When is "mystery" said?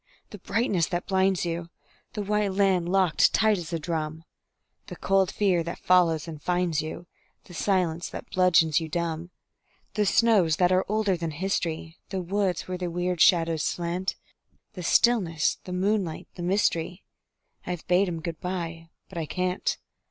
16.41-17.03